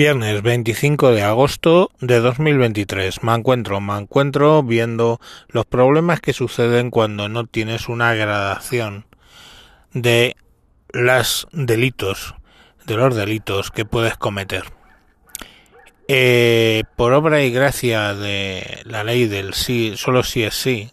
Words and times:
Viernes 0.00 0.40
25 0.40 1.10
de 1.12 1.20
agosto 1.20 1.90
de 2.00 2.20
2023. 2.20 3.22
Me 3.22 3.34
encuentro, 3.34 3.82
me 3.82 3.98
encuentro 3.98 4.62
viendo 4.62 5.20
los 5.48 5.66
problemas 5.66 6.22
que 6.22 6.32
suceden 6.32 6.90
cuando 6.90 7.28
no 7.28 7.44
tienes 7.44 7.86
una 7.86 8.14
gradación 8.14 9.04
de 9.92 10.36
los 10.88 11.48
delitos, 11.52 12.34
de 12.86 12.96
los 12.96 13.14
delitos 13.14 13.70
que 13.70 13.84
puedes 13.84 14.16
cometer. 14.16 14.64
Eh, 16.08 16.84
por 16.96 17.12
obra 17.12 17.42
y 17.42 17.50
gracia 17.50 18.14
de 18.14 18.80
la 18.84 19.04
ley 19.04 19.26
del 19.26 19.52
sí, 19.52 19.98
solo 19.98 20.22
sí 20.22 20.44
es 20.44 20.54
sí, 20.54 20.92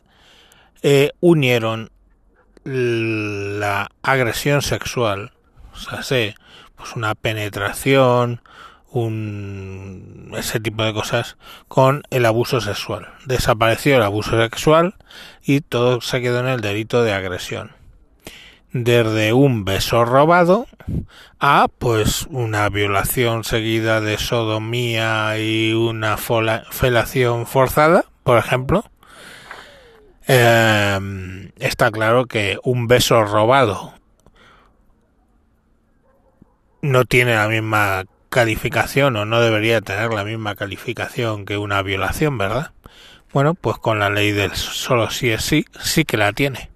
eh, 0.83 1.11
unieron 1.21 1.91
la 2.65 3.89
agresión 4.01 4.61
sexual, 4.61 5.31
o 5.71 5.77
sea, 5.77 6.35
pues 6.75 6.95
una 6.97 7.15
penetración, 7.15 8.41
un, 9.03 10.31
ese 10.37 10.59
tipo 10.59 10.83
de 10.83 10.93
cosas 10.93 11.37
con 11.67 12.03
el 12.09 12.25
abuso 12.25 12.61
sexual. 12.61 13.07
Desapareció 13.25 13.97
el 13.97 14.03
abuso 14.03 14.41
sexual 14.41 14.95
y 15.43 15.61
todo 15.61 16.01
se 16.01 16.21
quedó 16.21 16.39
en 16.39 16.47
el 16.47 16.61
delito 16.61 17.03
de 17.03 17.13
agresión. 17.13 17.71
Desde 18.73 19.33
un 19.33 19.65
beso 19.65 20.05
robado 20.05 20.67
a 21.39 21.67
pues 21.79 22.27
una 22.29 22.69
violación 22.69 23.43
seguida 23.43 24.01
de 24.01 24.17
sodomía 24.17 25.39
y 25.39 25.73
una 25.73 26.17
felación 26.17 27.47
forzada, 27.47 28.05
por 28.23 28.37
ejemplo. 28.37 28.83
Eh, 30.27 31.49
está 31.59 31.89
claro 31.91 32.25
que 32.25 32.59
un 32.63 32.87
beso 32.87 33.23
robado 33.23 33.93
no 36.81 37.05
tiene 37.05 37.35
la 37.35 37.47
misma 37.47 38.03
calificación 38.37 39.15
o 39.15 39.25
no 39.25 39.41
debería 39.41 39.81
tener 39.81 40.13
la 40.13 40.23
misma 40.23 40.53
calificación 40.53 41.43
que 41.43 41.57
una 41.57 41.81
violación, 41.81 42.37
¿verdad? 42.37 42.69
Bueno, 43.33 43.55
pues 43.55 43.79
con 43.79 43.97
la 43.97 44.11
ley 44.11 44.31
del 44.31 44.53
solo 44.53 45.09
sí 45.09 45.31
es 45.31 45.43
sí, 45.43 45.65
sí 45.79 46.05
que 46.05 46.17
la 46.17 46.33
tiene. 46.33 46.69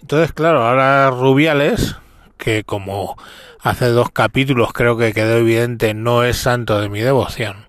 Entonces, 0.00 0.32
claro, 0.32 0.66
ahora 0.66 1.10
Rubiales, 1.10 1.94
que 2.36 2.64
como 2.64 3.16
hace 3.60 3.90
dos 3.90 4.10
capítulos 4.10 4.72
creo 4.72 4.96
que 4.96 5.12
quedó 5.12 5.36
evidente 5.36 5.94
no 5.94 6.24
es 6.24 6.36
santo 6.36 6.80
de 6.80 6.88
mi 6.88 7.00
devoción, 7.00 7.68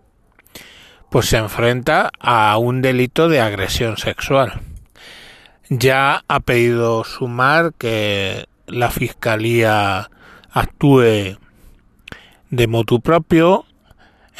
pues 1.11 1.27
se 1.27 1.37
enfrenta 1.37 2.09
a 2.19 2.57
un 2.57 2.81
delito 2.81 3.29
de 3.29 3.41
agresión 3.41 3.97
sexual. 3.97 4.59
Ya 5.69 6.23
ha 6.27 6.39
pedido 6.39 7.03
sumar 7.03 7.73
que 7.77 8.47
la 8.65 8.89
Fiscalía 8.89 10.09
actúe 10.49 11.37
de 12.49 12.67
motu 12.67 13.01
propio 13.01 13.65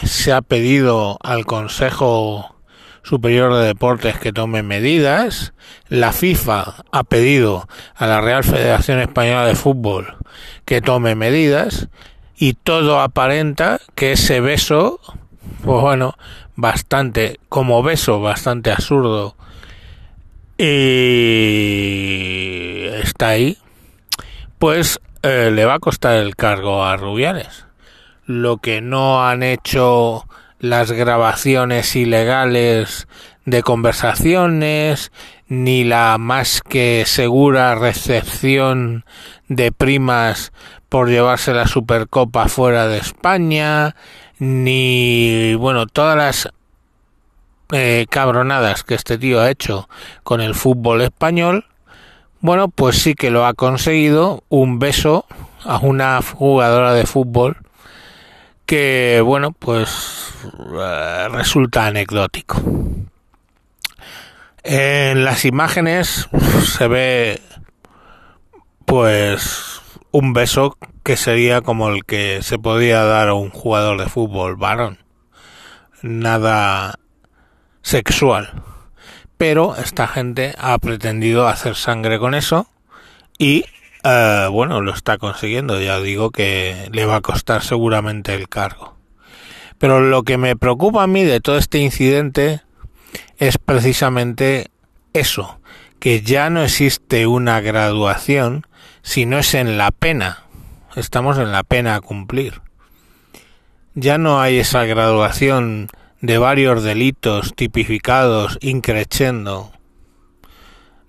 se 0.03 0.34
ha 0.34 0.42
pedido 0.42 1.17
al 1.22 1.45
Consejo 1.45 2.56
Superior 3.03 3.53
de 3.53 3.67
Deportes 3.67 4.17
que 4.20 4.34
tome 4.34 4.64
medidas. 4.64 5.53
La 5.88 6.12
FIFA 6.12 6.84
ha 6.92 7.03
pedido 7.03 7.67
a 7.95 8.08
la 8.08 8.20
Real 8.22 8.44
Federación 8.44 9.00
Española 9.00 9.45
de 9.45 9.56
Fútbol 9.56 10.17
que 10.66 10.81
tome 10.81 11.16
medidas. 11.16 11.88
Y 12.38 12.53
todo 12.53 13.00
aparenta 13.00 13.80
que 13.95 14.12
ese 14.14 14.42
beso, 14.42 15.00
pues 15.64 15.81
bueno, 15.81 16.16
bastante, 16.56 17.40
como 17.47 17.81
beso, 17.81 18.19
bastante 18.19 18.72
absurdo. 18.72 19.38
Y 20.58 20.66
está 23.02 23.30
ahí. 23.30 23.58
Pues 24.59 25.00
eh, 25.22 25.52
le 25.53 25.64
va 25.64 25.75
a 25.75 25.80
costar 25.80 26.16
el 26.16 26.36
cargo 26.36 26.84
a 26.84 26.97
Rubiales 26.97 27.65
lo 28.26 28.58
que 28.58 28.81
no 28.81 29.26
han 29.26 29.44
hecho 29.44 30.28
las 30.59 30.92
grabaciones 30.92 31.95
ilegales 31.95 33.08
de 33.45 33.62
conversaciones, 33.62 35.12
ni 35.48 35.84
la 35.84 36.18
más 36.18 36.62
que 36.62 37.03
segura 37.06 37.75
recepción 37.75 39.06
de 39.47 39.72
primas 39.72 40.52
por 40.90 41.09
llevarse 41.09 41.53
la 41.53 41.68
Supercopa 41.68 42.47
fuera 42.47 42.88
de 42.88 42.97
España, 42.97 43.96
ni, 44.40 45.53
bueno, 45.56 45.86
todas 45.86 46.18
las 46.18 46.50
eh, 47.72 48.06
cabronadas 48.09 48.84
que 48.84 48.96
este 48.96 49.18
tío 49.18 49.42
ha 49.42 49.52
hecho 49.52 49.88
con 50.24 50.42
el 50.42 50.56
fútbol 50.56 51.02
español, 51.02 51.66
bueno, 52.42 52.68
pues 52.68 52.97
sí 52.97 53.16
que 53.16 53.31
lo 53.31 53.46
ha 53.46 53.56
conseguido. 53.56 54.44
Un 54.50 54.78
beso 54.78 55.25
a 55.63 55.80
una 55.80 56.22
jugadora 56.22 56.94
de 56.94 57.07
fútbol 57.07 57.57
que 58.66 59.22
bueno 59.24 59.52
pues 59.52 60.34
eh, 60.80 61.28
resulta 61.31 61.88
anecdótico. 61.88 62.62
En 64.64 65.24
las 65.24 65.46
imágenes 65.46 66.28
se 66.64 66.88
ve 66.88 67.42
pues 68.86 69.81
un 70.12 70.34
beso 70.34 70.78
que 71.04 71.18
sería 71.18 71.62
como 71.62 71.90
el 71.90 72.06
que 72.06 72.42
se 72.42 72.58
podía 72.58 73.04
dar 73.04 73.28
a 73.28 73.34
un 73.36 73.52
jugador 73.52 74.00
de 74.00 74.09
fútbol 74.09 74.56
varón. 74.56 74.98
Nada 76.02 76.96
sexual. 77.81 78.64
Pero 79.38 79.75
esta 79.75 80.08
gente 80.08 80.56
ha 80.58 80.78
pretendido 80.80 81.48
hacer 81.48 81.75
sangre 81.75 82.18
con 82.18 82.34
eso 82.34 82.68
y 83.38 83.66
eh, 84.08 84.48
bueno, 84.52 84.82
lo 84.82 84.94
está 84.94 85.18
consiguiendo, 85.18 85.82
ya 85.82 86.00
digo 86.00 86.30
que 86.30 86.90
le 86.92 87.08
va 87.08 87.16
a 87.16 87.22
costar 87.22 87.64
seguramente 87.64 88.36
el 88.36 88.48
cargo. 88.48 88.96
Pero 89.80 90.00
lo 90.00 90.22
que 90.22 90.38
me 90.38 90.56
preocupa 90.56 91.02
a 91.02 91.08
mí 91.08 91.24
de 91.24 91.42
todo 91.42 91.58
este 91.58 91.80
incidente 91.80 92.62
es 93.38 93.58
precisamente 93.58 94.68
eso, 95.14 95.60
que 96.00 96.22
ya 96.22 96.52
no 96.52 96.62
existe 96.62 97.26
una 97.26 97.62
graduación, 97.62 98.68
sino 99.02 99.40
es 99.40 99.56
en 99.56 99.80
la 99.80 99.90
pena. 99.90 100.44
Estamos 100.96 101.40
en 101.40 101.52
la 101.52 101.64
pena 101.64 101.96
a 101.96 102.02
cumplir. 102.02 102.62
Ya 103.96 104.20
no 104.20 104.40
hay 104.40 104.60
esa 104.60 104.86
graduación 104.86 105.90
de 106.22 106.38
varios 106.38 106.84
delitos 106.84 107.56
tipificados 107.56 108.60
increciendo. 108.62 109.72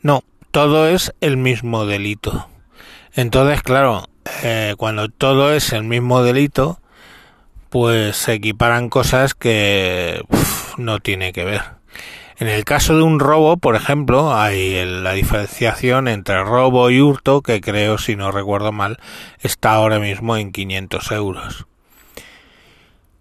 No, 0.00 0.24
todo 0.50 0.88
es 0.88 1.12
el 1.20 1.36
mismo 1.36 1.84
delito. 1.84 2.48
Entonces, 3.16 3.62
claro, 3.62 4.04
eh, 4.42 4.74
cuando 4.76 5.08
todo 5.08 5.52
es 5.52 5.72
el 5.72 5.84
mismo 5.84 6.22
delito, 6.22 6.80
pues 7.70 8.16
se 8.16 8.34
equiparan 8.34 8.90
cosas 8.90 9.32
que 9.34 10.22
no 10.76 11.00
tiene 11.00 11.32
que 11.32 11.44
ver. 11.44 11.62
En 12.38 12.48
el 12.48 12.66
caso 12.66 12.94
de 12.94 13.02
un 13.02 13.18
robo, 13.18 13.56
por 13.56 13.74
ejemplo, 13.74 14.34
hay 14.34 14.84
la 14.84 15.12
diferenciación 15.12 16.08
entre 16.08 16.44
robo 16.44 16.90
y 16.90 17.00
hurto, 17.00 17.40
que 17.40 17.62
creo, 17.62 17.96
si 17.96 18.16
no 18.16 18.30
recuerdo 18.30 18.72
mal, 18.72 18.98
está 19.40 19.72
ahora 19.72 19.98
mismo 19.98 20.36
en 20.36 20.52
500 20.52 21.12
euros. 21.12 21.66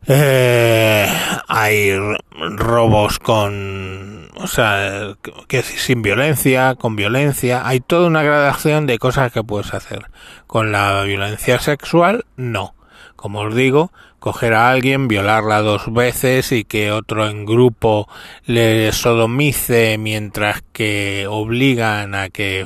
Eh, 0.07 1.07
hay 1.47 1.91
robos 2.29 3.17
con, 3.19 4.29
o 4.35 4.47
sea, 4.47 5.15
que 5.47 5.63
sin 5.63 6.01
violencia, 6.01 6.75
con 6.75 6.95
violencia, 6.95 7.67
hay 7.67 7.79
toda 7.79 8.07
una 8.07 8.21
gradación 8.21 8.85
de 8.85 8.99
cosas 8.99 9.31
que 9.31 9.43
puedes 9.43 9.73
hacer. 9.73 10.05
Con 10.47 10.71
la 10.71 11.03
violencia 11.03 11.59
sexual, 11.59 12.25
no. 12.35 12.75
Como 13.15 13.39
os 13.39 13.55
digo, 13.55 13.91
coger 14.19 14.53
a 14.53 14.69
alguien, 14.69 15.07
violarla 15.07 15.61
dos 15.61 15.91
veces 15.91 16.51
y 16.51 16.65
que 16.65 16.91
otro 16.91 17.27
en 17.27 17.45
grupo 17.45 18.07
le 18.45 18.91
sodomice 18.91 19.97
mientras 19.97 20.63
que 20.73 21.25
obligan 21.27 22.13
a 22.13 22.29
que 22.29 22.65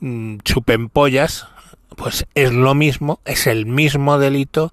mm, 0.00 0.38
chupen 0.44 0.88
pollas, 0.88 1.48
pues 1.96 2.26
es 2.34 2.52
lo 2.52 2.74
mismo, 2.74 3.20
es 3.24 3.46
el 3.46 3.66
mismo 3.66 4.18
delito 4.18 4.72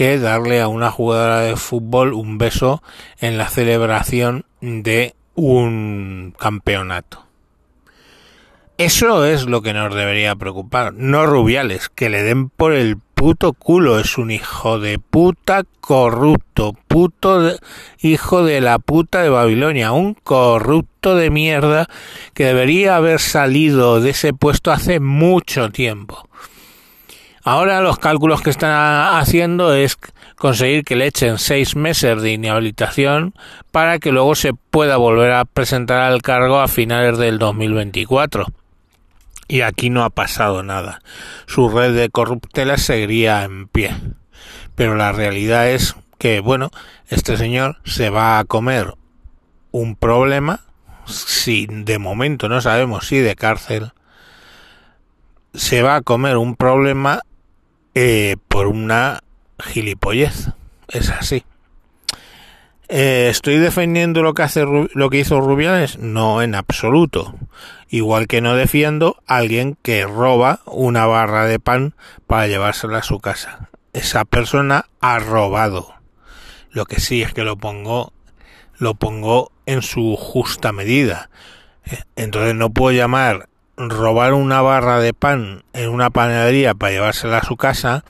que 0.00 0.18
darle 0.18 0.62
a 0.62 0.68
una 0.68 0.90
jugadora 0.90 1.40
de 1.40 1.56
fútbol 1.56 2.14
un 2.14 2.38
beso 2.38 2.82
en 3.18 3.36
la 3.36 3.50
celebración 3.50 4.46
de 4.62 5.14
un 5.34 6.34
campeonato. 6.38 7.26
Eso 8.78 9.26
es 9.26 9.44
lo 9.44 9.60
que 9.60 9.74
nos 9.74 9.94
debería 9.94 10.34
preocupar, 10.36 10.94
no 10.94 11.26
Rubiales, 11.26 11.90
que 11.90 12.08
le 12.08 12.22
den 12.22 12.48
por 12.48 12.72
el 12.72 12.96
puto 12.96 13.52
culo, 13.52 14.00
es 14.00 14.16
un 14.16 14.30
hijo 14.30 14.80
de 14.80 14.98
puta 14.98 15.64
corrupto, 15.82 16.72
puto 16.88 17.56
hijo 18.00 18.42
de 18.42 18.62
la 18.62 18.78
puta 18.78 19.20
de 19.20 19.28
Babilonia, 19.28 19.92
un 19.92 20.14
corrupto 20.14 21.14
de 21.14 21.28
mierda 21.28 21.90
que 22.32 22.46
debería 22.46 22.96
haber 22.96 23.20
salido 23.20 24.00
de 24.00 24.08
ese 24.12 24.32
puesto 24.32 24.72
hace 24.72 24.98
mucho 24.98 25.68
tiempo. 25.68 26.26
Ahora 27.42 27.80
los 27.80 27.98
cálculos 27.98 28.42
que 28.42 28.50
están 28.50 29.16
haciendo 29.16 29.72
es 29.72 29.96
conseguir 30.36 30.84
que 30.84 30.96
le 30.96 31.06
echen 31.06 31.38
seis 31.38 31.74
meses 31.74 32.20
de 32.20 32.32
inhabilitación 32.32 33.34
para 33.70 33.98
que 33.98 34.12
luego 34.12 34.34
se 34.34 34.52
pueda 34.52 34.98
volver 34.98 35.32
a 35.32 35.46
presentar 35.46 36.00
al 36.00 36.20
cargo 36.20 36.60
a 36.60 36.68
finales 36.68 37.16
del 37.16 37.38
2024. 37.38 38.46
Y 39.48 39.62
aquí 39.62 39.88
no 39.88 40.04
ha 40.04 40.10
pasado 40.10 40.62
nada. 40.62 41.00
Su 41.46 41.70
red 41.70 41.94
de 41.96 42.10
corruptelas 42.10 42.82
seguiría 42.82 43.42
en 43.42 43.68
pie. 43.68 43.96
Pero 44.74 44.94
la 44.94 45.12
realidad 45.12 45.70
es 45.70 45.96
que, 46.18 46.40
bueno, 46.40 46.70
este 47.08 47.38
señor 47.38 47.78
se 47.84 48.10
va 48.10 48.38
a 48.38 48.44
comer 48.44 48.94
un 49.72 49.96
problema, 49.96 50.60
si 51.06 51.66
de 51.66 51.98
momento 51.98 52.48
no 52.48 52.60
sabemos 52.60 53.06
si 53.08 53.18
de 53.18 53.34
cárcel, 53.34 53.92
se 55.54 55.82
va 55.82 55.96
a 55.96 56.02
comer 56.02 56.36
un 56.36 56.54
problema 56.54 57.22
eh, 57.94 58.36
por 58.48 58.66
una 58.66 59.20
gilipollez. 59.58 60.50
Es 60.88 61.10
así. 61.10 61.44
Eh, 62.88 63.28
¿Estoy 63.30 63.58
defendiendo 63.58 64.22
lo 64.22 64.34
que 64.34 64.42
hace 64.42 64.64
lo 64.64 65.10
que 65.10 65.18
hizo 65.18 65.40
Rubiales? 65.40 65.98
No, 65.98 66.42
en 66.42 66.54
absoluto. 66.54 67.34
Igual 67.88 68.26
que 68.26 68.40
no 68.40 68.56
defiendo 68.56 69.22
a 69.26 69.36
alguien 69.36 69.76
que 69.82 70.04
roba 70.06 70.60
una 70.66 71.06
barra 71.06 71.46
de 71.46 71.60
pan 71.60 71.94
para 72.26 72.48
llevársela 72.48 72.98
a 72.98 73.02
su 73.02 73.20
casa. 73.20 73.68
Esa 73.92 74.24
persona 74.24 74.86
ha 75.00 75.18
robado. 75.18 75.94
Lo 76.70 76.84
que 76.86 77.00
sí 77.00 77.22
es 77.22 77.32
que 77.32 77.44
lo 77.44 77.56
pongo 77.56 78.12
lo 78.80 78.94
pongo 78.94 79.52
en 79.66 79.82
su 79.82 80.16
justa 80.16 80.72
medida. 80.72 81.30
Eh, 81.84 81.98
entonces 82.16 82.54
no 82.54 82.70
puedo 82.70 82.96
llamar 82.96 83.49
robar 83.88 84.34
una 84.34 84.60
barra 84.60 85.00
de 85.00 85.14
pan 85.14 85.62
en 85.72 85.88
una 85.88 86.10
panadería 86.10 86.74
para 86.74 86.92
llevársela 86.92 87.38
a 87.38 87.44
su 87.44 87.56
casa, 87.56 88.04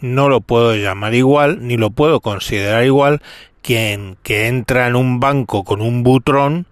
no 0.00 0.28
lo 0.28 0.40
puedo 0.40 0.74
llamar 0.74 1.14
igual, 1.14 1.66
ni 1.66 1.76
lo 1.76 1.90
puedo 1.90 2.20
considerar 2.20 2.84
igual 2.84 3.20
quien 3.62 4.16
que 4.22 4.48
entra 4.48 4.86
en 4.86 4.96
un 4.96 5.20
banco 5.20 5.64
con 5.64 5.82
un 5.82 6.02
butrón, 6.02 6.66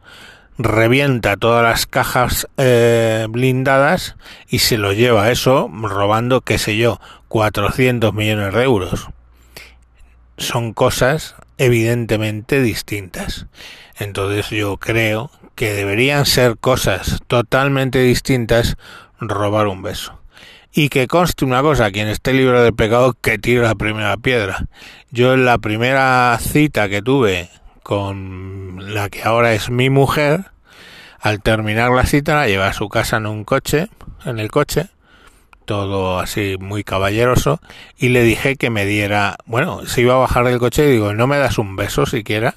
revienta 0.57 1.37
todas 1.37 1.63
las 1.63 1.87
cajas 1.87 2.49
eh, 2.57 3.27
blindadas 3.29 4.17
y 4.49 4.61
se 4.61 4.79
lo 4.79 4.93
lleva 4.93 5.31
eso 5.31 5.71
robando, 5.71 6.41
qué 6.41 6.59
sé 6.59 6.77
yo, 6.77 7.01
400 7.29 8.15
millones 8.15 8.55
de 8.55 8.63
euros. 8.65 9.09
Son 10.39 10.73
cosas 10.73 11.35
evidentemente 11.59 12.63
distintas. 12.63 13.47
Entonces 13.99 14.49
yo 14.51 14.79
creo 14.79 15.31
que 15.55 15.75
deberían 15.75 16.25
ser 16.25 16.57
cosas 16.57 17.19
totalmente 17.27 18.01
distintas 18.01 18.77
robar 19.21 19.67
un 19.67 19.83
beso. 19.83 20.21
Y 20.73 20.89
que 20.91 21.09
conste 21.09 21.45
una 21.45 21.63
cosa, 21.63 21.91
quien 21.91 22.09
esté 22.09 22.33
libre 22.33 22.61
de 22.61 22.73
pecado 22.73 23.15
que 23.21 23.39
tire 23.39 23.63
la 23.63 23.75
primera 23.75 24.17
piedra. 24.17 24.67
Yo 25.11 25.35
en 25.35 25.45
la 25.45 25.59
primera 25.59 26.39
cita 26.41 26.89
que 26.89 27.03
tuve 27.03 27.51
con 27.83 28.95
la 28.95 29.09
que 29.09 29.23
ahora 29.23 29.55
es 29.55 29.71
mi 29.71 29.91
mujer, 29.91 30.53
al 31.19 31.43
terminar 31.43 31.91
la 31.91 32.07
cita 32.07 32.37
la 32.37 32.47
llevé 32.47 32.65
a 32.65 32.73
su 32.73 32.89
casa 32.89 33.17
en 33.17 33.27
un 33.27 33.45
coche, 33.45 33.89
en 34.25 34.39
el 34.39 34.51
coche, 34.51 34.89
todo 35.69 36.19
así 36.19 36.57
muy 36.59 36.83
caballeroso, 36.83 37.61
y 37.97 38.09
le 38.09 38.25
dije 38.25 38.57
que 38.57 38.71
me 38.71 38.87
diera, 38.87 39.37
bueno, 39.47 39.87
se 39.87 40.01
iba 40.01 40.15
a 40.15 40.19
bajar 40.19 40.45
del 40.45 40.59
coche 40.59 40.89
y 40.89 40.91
digo, 40.91 41.15
¿no 41.15 41.29
me 41.29 41.39
das 41.39 41.59
un 41.59 41.77
beso 41.77 42.07
siquiera? 42.07 42.57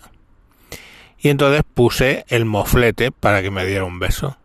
y 1.21 1.29
entonces 1.29 1.61
puse 1.73 2.25
el 2.29 2.45
moflete 2.45 3.11
para 3.11 3.41
que 3.41 3.51
me 3.51 3.65
diera 3.65 3.85
un 3.85 3.99
beso. 3.99 4.37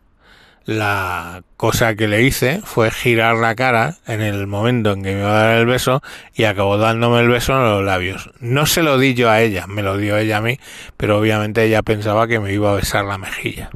La 0.65 1.43
cosa 1.55 1.95
que 1.95 2.07
le 2.07 2.23
hice 2.23 2.61
fue 2.63 2.91
girar 2.91 3.37
la 3.37 3.55
cara 3.55 3.95
en 4.05 4.21
el 4.21 4.47
momento 4.47 4.91
en 4.91 5.01
que 5.01 5.13
me 5.13 5.21
iba 5.21 5.29
a 5.29 5.43
dar 5.43 5.57
el 5.57 5.65
beso 5.65 6.03
y 6.35 6.43
acabó 6.43 6.77
dándome 6.77 7.21
el 7.21 7.29
beso 7.29 7.53
en 7.53 7.63
los 7.63 7.83
labios. 7.83 8.29
No 8.41 8.65
se 8.65 8.83
lo 8.83 8.99
di 8.99 9.13
yo 9.13 9.29
a 9.29 9.41
ella, 9.41 9.65
me 9.65 9.81
lo 9.81 9.97
dio 9.97 10.17
ella 10.17 10.37
a 10.37 10.41
mí, 10.41 10.59
pero 10.97 11.17
obviamente 11.17 11.63
ella 11.63 11.81
pensaba 11.83 12.27
que 12.27 12.39
me 12.39 12.53
iba 12.53 12.71
a 12.71 12.75
besar 12.75 13.05
la 13.05 13.17
mejilla. 13.17 13.69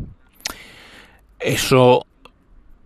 Eso 1.39 2.05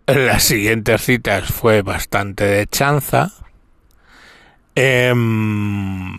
las 0.14 0.44
siguientes 0.44 1.02
citas 1.02 1.46
fue 1.52 1.82
bastante 1.82 2.46
de 2.46 2.68
chanza. 2.68 3.32
Em, 4.76 6.18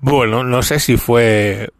bueno, 0.00 0.44
no 0.44 0.62
sé 0.62 0.80
si 0.80 0.96
fue 0.96 1.70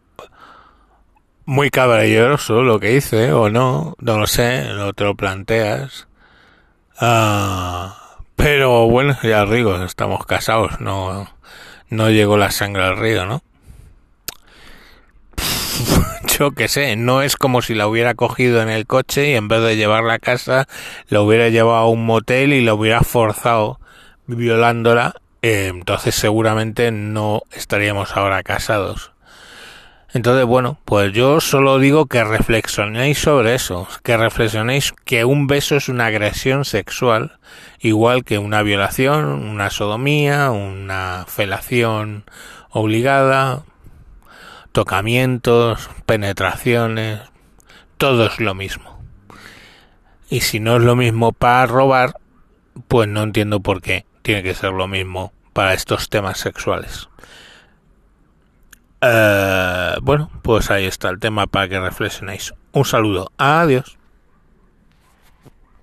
muy 1.47 1.71
caballeroso 1.71 2.63
lo 2.63 2.79
que 2.79 2.95
hice 2.95 3.33
o 3.33 3.49
no, 3.49 3.97
no 3.99 4.19
lo 4.19 4.27
sé, 4.27 4.69
no 4.75 4.93
te 4.93 5.05
lo 5.05 5.15
planteas. 5.15 6.07
Ah, 7.01 8.19
pero 8.37 8.89
bueno, 8.89 9.17
ya 9.23 9.45
digo, 9.47 9.83
estamos 9.83 10.27
casados, 10.27 10.81
no, 10.81 11.29
no 11.89 12.11
llegó 12.11 12.37
la 12.37 12.51
sangre 12.51 12.85
al 12.85 12.99
río, 12.99 13.25
¿no? 13.27 13.43
Yo 16.39 16.53
qué 16.53 16.69
sé, 16.69 16.95
no 16.95 17.23
es 17.23 17.35
como 17.35 17.63
si 17.63 17.75
la 17.75 17.89
hubiera 17.89 18.15
cogido 18.15 18.63
en 18.63 18.69
el 18.69 18.87
coche 18.87 19.31
y 19.31 19.35
en 19.35 19.49
vez 19.49 19.61
de 19.61 19.75
llevarla 19.75 20.15
a 20.15 20.19
casa, 20.21 20.69
la 21.09 21.21
hubiera 21.21 21.49
llevado 21.49 21.79
a 21.79 21.89
un 21.89 22.07
motel 22.07 22.53
y 22.53 22.61
la 22.61 22.75
hubiera 22.75 23.01
forzado 23.01 23.81
violándola, 24.29 25.15
eh, 25.43 25.67
entonces 25.75 26.15
seguramente 26.15 26.93
no 26.93 27.43
estaríamos 27.51 28.17
ahora 28.17 28.45
casados. 28.45 29.11
Entonces, 30.13 30.47
bueno, 30.47 30.79
pues 30.85 31.13
yo 31.13 31.41
solo 31.41 31.81
digo 31.81 32.07
que 32.07 32.23
reflexionéis 32.23 33.19
sobre 33.19 33.57
eso, 33.57 33.89
que 34.05 34.17
reflexionéis 34.17 34.93
que 35.05 35.25
un 35.25 35.49
beso 35.49 35.75
es 35.75 35.89
una 35.89 36.07
agresión 36.07 36.65
sexual, 36.65 37.41
igual 37.81 38.23
que 38.23 38.39
una 38.39 38.63
violación, 38.63 39.25
una 39.25 39.71
sodomía, 39.71 40.53
una 40.53 41.25
felación 41.27 42.27
obligada, 42.71 43.65
tocamientos, 44.79 45.91
penetraciones, 46.07 47.21
todo 47.97 48.27
es 48.27 48.39
lo 48.39 48.55
mismo. 48.55 49.03
Y 50.31 50.43
si 50.43 50.61
no 50.61 50.77
es 50.77 50.85
lo 50.85 50.95
mismo 50.95 51.33
para 51.33 51.67
robar, 51.67 52.21
pues 52.87 53.09
no 53.09 53.25
entiendo 53.25 53.59
por 53.59 53.83
qué 53.83 54.07
tiene 54.23 54.45
que 54.45 54.55
ser 54.55 54.71
lo 54.71 54.87
mismo 54.87 55.33
para 55.53 55.75
estos 55.75 56.09
temas 56.09 56.39
sexuales. 56.39 57.09
Eh, 59.01 59.97
bueno, 60.01 60.31
pues 60.43 60.71
ahí 60.71 60.85
está 60.85 61.09
el 61.09 61.19
tema 61.19 61.49
para 61.49 61.69
que 61.69 61.81
reflexionéis. 61.81 62.55
Un 62.71 62.85
saludo. 62.85 63.33
Adiós. 63.37 63.98